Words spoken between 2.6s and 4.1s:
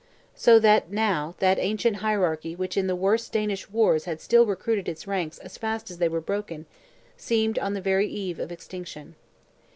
in the worst Danish wars